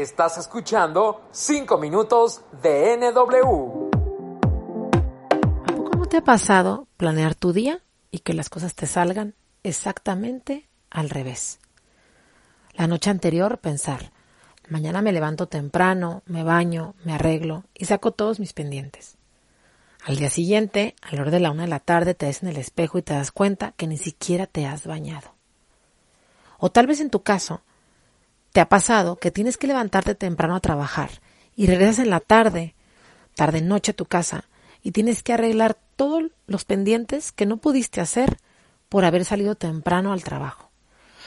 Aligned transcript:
Estás 0.00 0.38
escuchando 0.38 1.28
5 1.30 1.76
minutos 1.76 2.40
de 2.62 2.96
NW. 2.96 3.90
¿A 5.66 5.76
poco 5.76 5.96
no 5.98 6.06
te 6.06 6.16
ha 6.16 6.24
pasado 6.24 6.88
planear 6.96 7.34
tu 7.34 7.52
día 7.52 7.82
y 8.10 8.20
que 8.20 8.32
las 8.32 8.48
cosas 8.48 8.74
te 8.74 8.86
salgan 8.86 9.34
exactamente 9.62 10.70
al 10.88 11.10
revés? 11.10 11.58
La 12.72 12.86
noche 12.86 13.10
anterior 13.10 13.58
pensar, 13.58 14.10
mañana 14.70 15.02
me 15.02 15.12
levanto 15.12 15.48
temprano, 15.48 16.22
me 16.24 16.44
baño, 16.44 16.94
me 17.04 17.12
arreglo 17.12 17.64
y 17.74 17.84
saco 17.84 18.12
todos 18.12 18.40
mis 18.40 18.54
pendientes. 18.54 19.18
Al 20.06 20.16
día 20.16 20.30
siguiente, 20.30 20.94
a 21.02 21.14
la 21.14 21.20
hora 21.20 21.30
de 21.30 21.40
la 21.40 21.50
una 21.50 21.64
de 21.64 21.68
la 21.68 21.80
tarde, 21.80 22.14
te 22.14 22.24
ves 22.24 22.42
en 22.42 22.48
el 22.48 22.56
espejo 22.56 22.96
y 22.96 23.02
te 23.02 23.12
das 23.12 23.32
cuenta 23.32 23.74
que 23.76 23.86
ni 23.86 23.98
siquiera 23.98 24.46
te 24.46 24.64
has 24.64 24.86
bañado. 24.86 25.34
O 26.58 26.70
tal 26.70 26.86
vez 26.86 27.00
en 27.00 27.10
tu 27.10 27.22
caso, 27.22 27.60
te 28.52 28.60
ha 28.60 28.68
pasado 28.68 29.16
que 29.16 29.30
tienes 29.30 29.56
que 29.56 29.66
levantarte 29.66 30.14
temprano 30.14 30.56
a 30.56 30.60
trabajar 30.60 31.10
y 31.56 31.66
regresas 31.66 32.00
en 32.00 32.10
la 32.10 32.20
tarde, 32.20 32.74
tarde 33.34 33.60
noche 33.60 33.92
a 33.92 33.96
tu 33.96 34.06
casa 34.06 34.44
y 34.82 34.92
tienes 34.92 35.22
que 35.22 35.32
arreglar 35.32 35.76
todos 35.96 36.24
los 36.46 36.64
pendientes 36.64 37.32
que 37.32 37.46
no 37.46 37.58
pudiste 37.58 38.00
hacer 38.00 38.38
por 38.88 39.04
haber 39.04 39.24
salido 39.24 39.54
temprano 39.54 40.12
al 40.12 40.24
trabajo. 40.24 40.70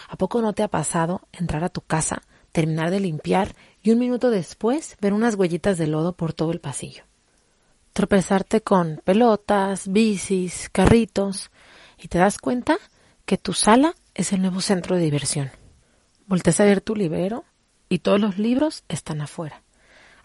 ¿A 0.09 0.17
poco 0.17 0.41
no 0.41 0.53
te 0.53 0.63
ha 0.63 0.67
pasado 0.67 1.21
entrar 1.31 1.63
a 1.63 1.70
tu 1.70 1.81
casa, 1.81 2.23
terminar 2.52 2.91
de 2.91 2.99
limpiar 2.99 3.55
y 3.81 3.91
un 3.91 3.99
minuto 3.99 4.30
después 4.30 4.97
ver 4.99 5.13
unas 5.13 5.35
huellitas 5.35 5.77
de 5.77 5.88
lodo 5.88 6.13
por 6.13 6.33
todo 6.33 6.52
el 6.52 6.59
pasillo? 6.59 7.03
tropezarte 7.94 8.61
con 8.61 9.02
pelotas, 9.03 9.88
bicis, 9.88 10.69
carritos, 10.71 11.52
y 11.97 12.08
te 12.08 12.17
das 12.17 12.39
cuenta 12.39 12.77
que 13.25 13.38
tu 13.38 13.53
sala 13.53 13.95
es 14.16 14.33
el 14.33 14.41
nuevo 14.41 14.59
centro 14.59 14.95
de 14.95 15.03
diversión. 15.03 15.52
Voltes 16.25 16.59
a 16.59 16.65
ver 16.65 16.81
tu 16.81 16.95
librero 16.95 17.43
y 17.89 17.99
todos 17.99 18.19
los 18.19 18.37
libros 18.37 18.83
están 18.87 19.21
afuera. 19.21 19.61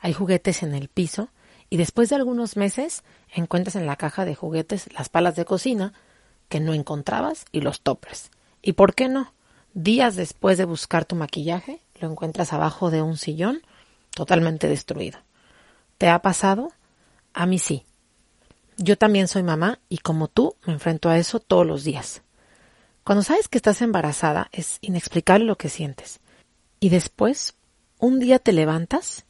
Hay 0.00 0.12
juguetes 0.12 0.62
en 0.62 0.74
el 0.74 0.88
piso 0.88 1.28
y 1.70 1.76
después 1.76 2.08
de 2.08 2.16
algunos 2.16 2.56
meses 2.56 3.02
encuentras 3.34 3.74
en 3.76 3.86
la 3.86 3.96
caja 3.96 4.24
de 4.24 4.34
juguetes 4.34 4.92
las 4.92 5.08
palas 5.08 5.34
de 5.34 5.44
cocina 5.44 5.92
que 6.48 6.60
no 6.60 6.72
encontrabas 6.72 7.46
y 7.50 7.60
los 7.60 7.80
toppers. 7.80 8.30
¿Y 8.62 8.72
por 8.74 8.94
qué 8.94 9.08
no? 9.08 9.32
Días 9.74 10.16
después 10.16 10.56
de 10.56 10.64
buscar 10.64 11.04
tu 11.04 11.16
maquillaje, 11.16 11.80
lo 12.00 12.10
encuentras 12.10 12.52
abajo 12.52 12.90
de 12.90 13.02
un 13.02 13.16
sillón 13.16 13.60
totalmente 14.14 14.68
destruido. 14.68 15.18
¿Te 15.98 16.08
ha 16.08 16.22
pasado? 16.22 16.72
A 17.34 17.46
mí 17.46 17.58
sí. 17.58 17.84
Yo 18.76 18.96
también 18.96 19.26
soy 19.26 19.42
mamá 19.42 19.80
y 19.88 19.98
como 19.98 20.28
tú 20.28 20.54
me 20.64 20.72
enfrento 20.72 21.08
a 21.08 21.18
eso 21.18 21.40
todos 21.40 21.66
los 21.66 21.82
días. 21.82 22.22
Cuando 23.08 23.22
sabes 23.22 23.48
que 23.48 23.56
estás 23.56 23.80
embarazada 23.80 24.50
es 24.52 24.76
inexplicable 24.82 25.46
lo 25.46 25.56
que 25.56 25.70
sientes. 25.70 26.20
Y 26.78 26.90
después, 26.90 27.54
un 27.98 28.18
día 28.20 28.38
te 28.38 28.52
levantas 28.52 29.24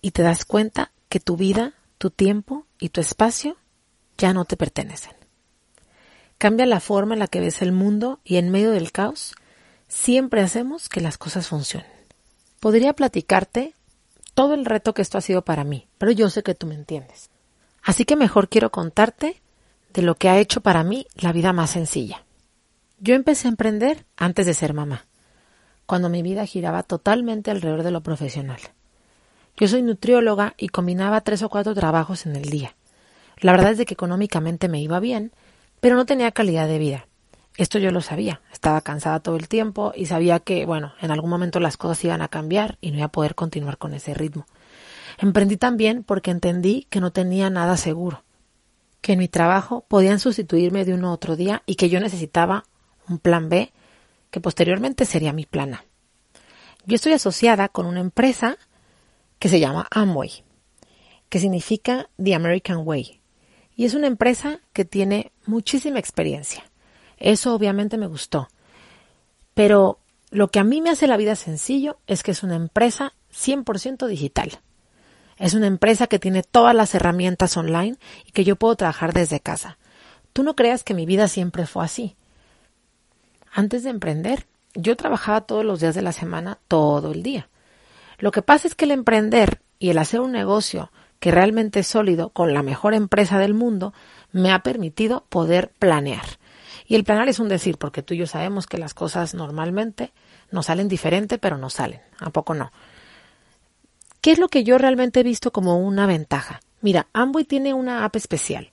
y 0.00 0.12
te 0.12 0.22
das 0.22 0.44
cuenta 0.44 0.92
que 1.08 1.18
tu 1.18 1.36
vida, 1.36 1.74
tu 1.98 2.10
tiempo 2.10 2.64
y 2.78 2.90
tu 2.90 3.00
espacio 3.00 3.56
ya 4.18 4.32
no 4.32 4.44
te 4.44 4.56
pertenecen. 4.56 5.16
Cambia 6.38 6.64
la 6.64 6.78
forma 6.78 7.14
en 7.14 7.18
la 7.18 7.26
que 7.26 7.40
ves 7.40 7.60
el 7.60 7.72
mundo 7.72 8.20
y 8.22 8.36
en 8.36 8.52
medio 8.52 8.70
del 8.70 8.92
caos 8.92 9.34
siempre 9.88 10.40
hacemos 10.40 10.88
que 10.88 11.00
las 11.00 11.18
cosas 11.18 11.48
funcionen. 11.48 11.90
Podría 12.60 12.92
platicarte 12.92 13.74
todo 14.34 14.54
el 14.54 14.64
reto 14.64 14.94
que 14.94 15.02
esto 15.02 15.18
ha 15.18 15.22
sido 15.22 15.42
para 15.42 15.64
mí, 15.64 15.88
pero 15.98 16.12
yo 16.12 16.30
sé 16.30 16.44
que 16.44 16.54
tú 16.54 16.68
me 16.68 16.76
entiendes. 16.76 17.30
Así 17.82 18.04
que 18.04 18.14
mejor 18.14 18.48
quiero 18.48 18.70
contarte 18.70 19.42
de 19.92 20.02
lo 20.02 20.14
que 20.14 20.28
ha 20.28 20.38
hecho 20.38 20.60
para 20.60 20.84
mí 20.84 21.08
la 21.16 21.32
vida 21.32 21.52
más 21.52 21.70
sencilla. 21.70 22.22
Yo 22.98 23.14
empecé 23.14 23.46
a 23.46 23.50
emprender 23.50 24.06
antes 24.16 24.46
de 24.46 24.54
ser 24.54 24.72
mamá, 24.72 25.04
cuando 25.84 26.08
mi 26.08 26.22
vida 26.22 26.46
giraba 26.46 26.82
totalmente 26.82 27.50
alrededor 27.50 27.82
de 27.82 27.90
lo 27.90 28.02
profesional. 28.02 28.58
Yo 29.58 29.68
soy 29.68 29.82
nutrióloga 29.82 30.54
y 30.56 30.68
combinaba 30.68 31.20
tres 31.20 31.42
o 31.42 31.50
cuatro 31.50 31.74
trabajos 31.74 32.24
en 32.24 32.36
el 32.36 32.48
día. 32.48 32.74
La 33.38 33.52
verdad 33.52 33.72
es 33.72 33.78
de 33.78 33.84
que 33.84 33.92
económicamente 33.92 34.68
me 34.68 34.80
iba 34.80 34.98
bien, 34.98 35.32
pero 35.80 35.94
no 35.94 36.06
tenía 36.06 36.32
calidad 36.32 36.68
de 36.68 36.78
vida. 36.78 37.06
Esto 37.58 37.78
yo 37.78 37.90
lo 37.90 38.00
sabía, 38.00 38.40
estaba 38.50 38.80
cansada 38.80 39.20
todo 39.20 39.36
el 39.36 39.48
tiempo 39.48 39.92
y 39.94 40.06
sabía 40.06 40.40
que, 40.40 40.64
bueno, 40.64 40.94
en 41.02 41.10
algún 41.10 41.28
momento 41.28 41.60
las 41.60 41.76
cosas 41.76 42.02
iban 42.02 42.22
a 42.22 42.28
cambiar 42.28 42.78
y 42.80 42.92
no 42.92 42.96
iba 42.96 43.06
a 43.06 43.12
poder 43.12 43.34
continuar 43.34 43.76
con 43.76 43.92
ese 43.92 44.14
ritmo. 44.14 44.46
Emprendí 45.18 45.58
también 45.58 46.02
porque 46.02 46.30
entendí 46.30 46.86
que 46.88 47.00
no 47.00 47.12
tenía 47.12 47.50
nada 47.50 47.76
seguro, 47.76 48.24
que 49.02 49.12
en 49.12 49.18
mi 49.18 49.28
trabajo 49.28 49.84
podían 49.86 50.18
sustituirme 50.18 50.86
de 50.86 50.94
uno 50.94 51.08
a 51.08 51.12
otro 51.12 51.36
día 51.36 51.62
y 51.66 51.74
que 51.74 51.90
yo 51.90 52.00
necesitaba 52.00 52.64
un 53.08 53.18
plan 53.18 53.48
B 53.48 53.72
que 54.30 54.40
posteriormente 54.40 55.04
sería 55.04 55.32
mi 55.32 55.46
plan 55.46 55.74
A. 55.74 55.84
Yo 56.84 56.96
estoy 56.96 57.12
asociada 57.12 57.68
con 57.68 57.86
una 57.86 58.00
empresa 58.00 58.58
que 59.38 59.48
se 59.48 59.60
llama 59.60 59.88
Amway, 59.90 60.44
que 61.28 61.40
significa 61.40 62.08
The 62.22 62.34
American 62.34 62.82
Way, 62.84 63.20
y 63.74 63.84
es 63.84 63.94
una 63.94 64.06
empresa 64.06 64.60
que 64.72 64.84
tiene 64.84 65.32
muchísima 65.46 65.98
experiencia 65.98 66.64
eso 67.18 67.54
obviamente 67.54 67.98
me 67.98 68.06
gustó. 68.06 68.48
Pero 69.54 69.98
lo 70.30 70.48
que 70.48 70.58
a 70.58 70.64
mí 70.64 70.80
me 70.80 70.90
hace 70.90 71.06
la 71.06 71.16
vida 71.16 71.34
sencillo 71.36 71.98
es 72.06 72.22
que 72.22 72.32
es 72.32 72.42
una 72.42 72.56
empresa 72.56 73.14
100% 73.32 74.06
digital. 74.06 74.60
Es 75.38 75.54
una 75.54 75.66
empresa 75.66 76.06
que 76.06 76.18
tiene 76.18 76.42
todas 76.42 76.74
las 76.74 76.94
herramientas 76.94 77.56
online 77.56 77.96
y 78.24 78.32
que 78.32 78.44
yo 78.44 78.56
puedo 78.56 78.76
trabajar 78.76 79.12
desde 79.12 79.40
casa. 79.40 79.78
Tú 80.32 80.42
no 80.42 80.56
creas 80.56 80.82
que 80.82 80.94
mi 80.94 81.06
vida 81.06 81.28
siempre 81.28 81.66
fue 81.66 81.84
así. 81.84 82.16
Antes 83.56 83.84
de 83.84 83.88
emprender, 83.88 84.46
yo 84.74 84.98
trabajaba 84.98 85.40
todos 85.40 85.64
los 85.64 85.80
días 85.80 85.94
de 85.94 86.02
la 86.02 86.12
semana, 86.12 86.58
todo 86.68 87.12
el 87.12 87.22
día. 87.22 87.48
Lo 88.18 88.30
que 88.30 88.42
pasa 88.42 88.68
es 88.68 88.74
que 88.74 88.84
el 88.84 88.90
emprender 88.90 89.62
y 89.78 89.88
el 89.88 89.96
hacer 89.96 90.20
un 90.20 90.32
negocio 90.32 90.92
que 91.20 91.30
realmente 91.30 91.80
es 91.80 91.86
sólido 91.86 92.28
con 92.28 92.52
la 92.52 92.62
mejor 92.62 92.92
empresa 92.92 93.38
del 93.38 93.54
mundo 93.54 93.94
me 94.30 94.52
ha 94.52 94.58
permitido 94.58 95.24
poder 95.30 95.72
planear. 95.78 96.26
Y 96.86 96.96
el 96.96 97.04
planar 97.04 97.30
es 97.30 97.38
un 97.38 97.48
decir, 97.48 97.78
porque 97.78 98.02
tú 98.02 98.12
y 98.12 98.18
yo 98.18 98.26
sabemos 98.26 98.66
que 98.66 98.76
las 98.76 98.92
cosas 98.92 99.32
normalmente 99.32 100.12
nos 100.50 100.66
salen 100.66 100.86
diferente, 100.86 101.38
pero 101.38 101.56
no 101.56 101.70
salen. 101.70 102.02
¿A 102.18 102.28
poco 102.28 102.52
no? 102.52 102.72
¿Qué 104.20 104.32
es 104.32 104.38
lo 104.38 104.48
que 104.48 104.64
yo 104.64 104.76
realmente 104.76 105.20
he 105.20 105.22
visto 105.22 105.50
como 105.50 105.78
una 105.78 106.06
ventaja? 106.06 106.60
Mira, 106.82 107.06
Amway 107.14 107.46
tiene 107.46 107.72
una 107.72 108.04
app 108.04 108.16
especial. 108.16 108.70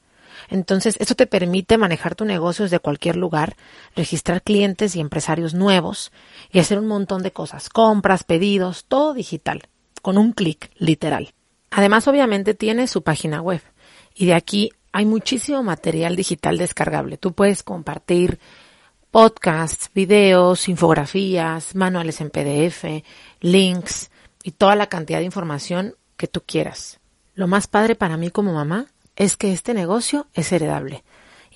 Entonces, 0.50 0.96
esto 1.00 1.16
te 1.16 1.28
permite 1.28 1.78
manejar 1.78 2.16
tu 2.16 2.26
negocio 2.26 2.64
desde 2.64 2.80
cualquier 2.80 3.16
lugar, 3.16 3.56
registrar 3.96 4.42
clientes 4.42 4.96
y 4.96 5.00
empresarios 5.00 5.54
nuevos 5.54 6.12
y 6.52 6.60
hacer 6.60 6.80
un 6.80 6.88
montón 6.88 7.24
de 7.24 7.32
cosas, 7.32 7.70
compras, 7.70 8.24
pedidos, 8.24 8.86
todo 8.86 9.14
digital, 9.14 9.64
con 10.02 10.18
un 10.18 10.34
clic, 10.34 10.72
literal. 10.78 11.34
Además, 11.72 12.08
obviamente, 12.08 12.54
tiene 12.54 12.88
su 12.88 13.02
página 13.02 13.42
web 13.42 13.62
y 14.16 14.28
de 14.28 14.34
aquí 14.36 14.72
hay 14.92 15.06
muchísimo 15.06 15.64
material 15.64 16.16
digital 16.16 16.58
descargable. 16.58 17.18
Tú 17.18 17.34
puedes 17.34 17.64
compartir 17.64 18.40
podcasts, 19.10 19.90
videos, 19.94 20.70
infografías, 20.70 21.76
manuales 21.76 22.22
en 22.22 22.30
PDF, 22.30 23.04
links 23.42 24.12
y 24.44 24.52
toda 24.52 24.76
la 24.76 24.88
cantidad 24.88 25.20
de 25.20 25.26
información 25.26 25.96
que 26.18 26.28
tú 26.28 26.42
quieras. 26.46 27.00
Lo 27.34 27.48
más 27.48 27.68
padre 27.68 27.96
para 27.96 28.18
mí 28.18 28.30
como 28.30 28.54
mamá 28.54 28.93
es 29.16 29.38
que 29.38 29.54
este 29.54 29.74
negocio 29.74 30.28
es 30.34 30.52
heredable. 30.52 31.04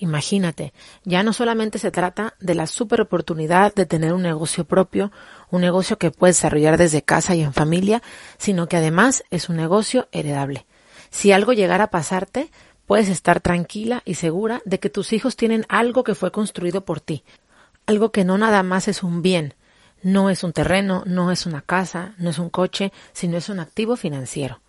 Imagínate, 0.00 0.72
ya 1.04 1.24
no 1.24 1.32
solamente 1.32 1.78
se 1.78 1.90
trata 1.90 2.34
de 2.38 2.54
la 2.54 2.68
super 2.68 3.00
oportunidad 3.00 3.74
de 3.74 3.84
tener 3.84 4.12
un 4.12 4.22
negocio 4.22 4.64
propio, 4.64 5.10
un 5.50 5.60
negocio 5.60 5.98
que 5.98 6.12
puedes 6.12 6.36
desarrollar 6.36 6.78
desde 6.78 7.02
casa 7.02 7.34
y 7.34 7.42
en 7.42 7.52
familia, 7.52 8.00
sino 8.38 8.68
que 8.68 8.76
además 8.76 9.24
es 9.30 9.48
un 9.48 9.56
negocio 9.56 10.08
heredable. 10.12 10.66
Si 11.10 11.32
algo 11.32 11.52
llegara 11.52 11.84
a 11.84 11.90
pasarte, 11.90 12.50
puedes 12.86 13.08
estar 13.08 13.40
tranquila 13.40 14.02
y 14.04 14.14
segura 14.14 14.62
de 14.64 14.78
que 14.78 14.88
tus 14.88 15.12
hijos 15.12 15.34
tienen 15.34 15.66
algo 15.68 16.04
que 16.04 16.14
fue 16.14 16.30
construido 16.30 16.84
por 16.84 17.00
ti, 17.00 17.24
algo 17.86 18.12
que 18.12 18.24
no 18.24 18.38
nada 18.38 18.62
más 18.62 18.86
es 18.86 19.02
un 19.02 19.20
bien, 19.20 19.54
no 20.02 20.30
es 20.30 20.44
un 20.44 20.52
terreno, 20.52 21.02
no 21.06 21.32
es 21.32 21.44
una 21.44 21.62
casa, 21.62 22.14
no 22.18 22.30
es 22.30 22.38
un 22.38 22.50
coche, 22.50 22.92
sino 23.12 23.36
es 23.36 23.48
un 23.48 23.58
activo 23.58 23.96
financiero. 23.96 24.60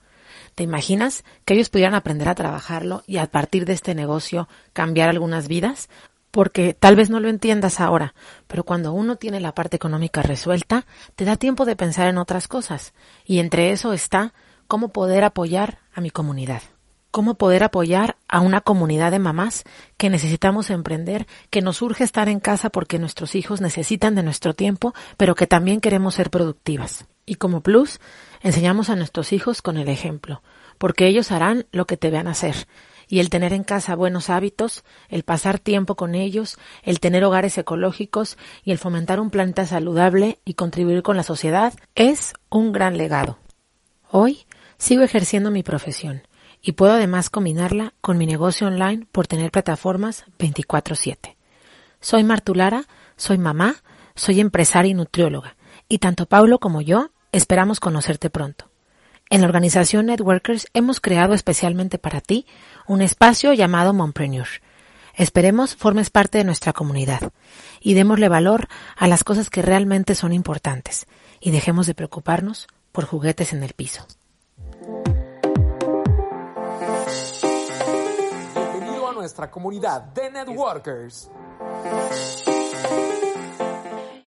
¿Te 0.56 0.64
imaginas 0.64 1.24
que 1.46 1.54
ellos 1.54 1.70
pudieran 1.70 1.96
aprender 1.96 2.30
a 2.30 2.36
trabajarlo 2.36 3.04
y 3.08 3.18
a 3.18 3.28
partir 3.28 3.66
de 3.66 3.74
este 3.74 3.96
negocio 3.96 4.48
cambiar 4.74 5.10
algunas 5.10 5.48
vidas? 5.48 5.90
Porque 6.32 6.74
tal 6.74 6.96
vez 6.96 7.10
no 7.10 7.20
lo 7.20 7.30
entiendas 7.30 7.80
ahora, 7.80 8.14
pero 8.48 8.64
cuando 8.64 8.94
uno 8.94 9.16
tiene 9.16 9.40
la 9.40 9.56
parte 9.56 9.78
económica 9.78 10.22
resuelta, 10.22 10.86
te 11.16 11.26
da 11.26 11.38
tiempo 11.38 11.66
de 11.66 11.76
pensar 11.76 12.08
en 12.08 12.20
otras 12.20 12.48
cosas, 12.48 12.94
y 13.26 13.40
entre 13.40 13.72
eso 13.72 13.94
está 13.94 14.34
cómo 14.68 14.90
poder 14.90 15.24
apoyar 15.24 15.80
a 15.94 16.02
mi 16.02 16.12
comunidad 16.12 16.62
cómo 17.12 17.36
poder 17.36 17.64
apoyar 17.64 18.18
a 18.28 18.40
una 18.40 18.62
comunidad 18.62 19.12
de 19.12 19.20
mamás 19.20 19.64
que 19.98 20.10
necesitamos 20.10 20.70
emprender, 20.70 21.28
que 21.50 21.62
nos 21.62 21.82
urge 21.82 22.04
estar 22.04 22.30
en 22.30 22.40
casa 22.40 22.70
porque 22.70 23.00
nuestros 23.00 23.36
hijos 23.36 23.62
necesitan 23.62 24.16
de 24.16 24.24
nuestro 24.24 24.54
tiempo, 24.54 24.94
pero 25.18 25.36
que 25.36 25.48
también 25.48 25.82
queremos 25.82 26.16
ser 26.16 26.30
productivas. 26.30 27.06
Y 27.30 27.36
como 27.36 27.62
plus, 27.62 28.00
enseñamos 28.42 28.90
a 28.90 28.96
nuestros 28.96 29.34
hijos 29.34 29.62
con 29.62 29.78
el 29.78 29.88
ejemplo, 29.88 30.42
porque 30.80 31.06
ellos 31.06 31.32
harán 31.32 31.68
lo 31.72 31.86
que 31.86 31.96
te 31.96 32.10
vean 32.10 32.28
hacer. 32.28 32.56
y 33.12 33.20
el 33.20 33.32
tener 33.32 33.54
en 33.54 33.64
casa 33.64 33.96
buenos 33.96 34.30
hábitos, 34.30 34.84
el 35.10 35.24
pasar 35.24 35.58
tiempo 35.58 35.96
con 35.96 36.14
ellos, 36.14 36.60
el 36.84 37.00
tener 37.00 37.24
hogares 37.24 37.58
ecológicos 37.58 38.38
y 38.64 38.72
el 38.72 38.78
fomentar 38.78 39.20
un 39.20 39.32
planeta 39.32 39.66
saludable 39.66 40.38
y 40.46 40.54
contribuir 40.54 41.02
con 41.02 41.18
la 41.18 41.24
sociedad 41.24 41.74
es 41.96 42.34
un 42.50 42.72
gran 42.72 42.98
legado. 42.98 43.40
Hoy 44.12 44.46
sigo 44.78 45.02
ejerciendo 45.02 45.50
mi 45.50 45.64
profesión 45.64 46.22
y 46.62 46.74
puedo 46.74 46.94
además 46.94 47.32
combinarla 47.32 47.96
con 48.00 48.20
mi 48.20 48.28
negocio 48.28 48.68
online 48.68 49.08
por 49.12 49.26
tener 49.26 49.50
plataformas 49.50 50.26
24/7. 50.38 51.36
Soy 52.00 52.24
Martulara, 52.24 52.84
soy 53.18 53.40
mamá, 53.40 53.78
soy 54.14 54.40
empresaria 54.40 54.92
y 54.92 54.94
nutrióloga, 54.94 55.56
y 55.88 55.98
tanto 55.98 56.28
Paulo 56.28 56.60
como 56.60 56.82
yo 56.82 57.10
esperamos 57.32 57.80
conocerte 57.80 58.30
pronto. 58.30 58.70
En 59.30 59.42
la 59.42 59.48
organización 59.48 60.08
Networkers 60.08 60.68
hemos 60.74 61.00
creado 61.00 61.34
especialmente 61.34 62.00
para 62.00 62.22
ti 62.22 62.48
un 62.88 63.02
espacio 63.02 63.54
llamado 63.54 63.94
Mompreneur. 63.94 64.48
Esperemos 65.14 65.76
formes 65.76 66.10
parte 66.10 66.40
de 66.40 66.44
nuestra 66.44 66.74
comunidad 66.74 67.32
y 67.80 67.94
démosle 67.94 68.30
valor 68.30 68.68
a 68.96 69.08
las 69.08 69.24
cosas 69.24 69.50
que 69.50 69.62
realmente 69.62 70.16
son 70.16 70.34
importantes 70.34 71.06
y 71.40 71.52
dejemos 71.52 71.86
de 71.86 71.94
preocuparnos 71.94 72.68
por 72.92 73.06
juguetes 73.06 73.54
en 73.54 73.64
el 73.64 73.74
piso. 73.74 74.06
Bienvenido 78.56 79.10
a 79.10 79.14
nuestra 79.14 79.52
comunidad 79.52 80.02
de 80.02 80.32
Networkers. 80.32 81.30